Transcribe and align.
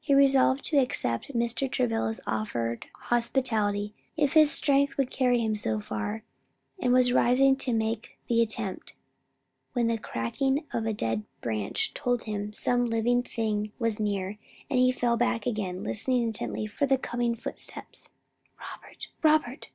He 0.00 0.12
resolved 0.12 0.66
to 0.66 0.76
accept 0.76 1.32
Mr. 1.32 1.66
Travilla's 1.66 2.20
offered 2.26 2.88
hospitality, 3.04 3.94
if 4.18 4.34
his 4.34 4.50
strength 4.50 4.98
would 4.98 5.10
carry 5.10 5.40
him 5.40 5.54
so 5.54 5.80
far, 5.80 6.24
and 6.78 6.92
was 6.92 7.14
rising 7.14 7.56
to 7.56 7.72
make 7.72 8.18
the 8.28 8.42
attempt, 8.42 8.92
when 9.72 9.86
the 9.86 9.96
cracking 9.96 10.66
of 10.74 10.84
a 10.84 10.92
dead 10.92 11.24
branch 11.40 11.94
told 11.94 12.24
him 12.24 12.50
that 12.50 12.56
some 12.58 12.84
living 12.84 13.22
thing 13.22 13.72
was 13.78 13.98
near, 13.98 14.36
and 14.68 14.78
he 14.78 14.92
fell 14.92 15.16
back 15.16 15.46
again, 15.46 15.82
listening 15.82 16.22
intently 16.22 16.66
for 16.66 16.84
the 16.84 16.98
coming 16.98 17.34
footsteps. 17.34 18.10
"Robert! 18.60 19.08
Robert!" 19.22 19.70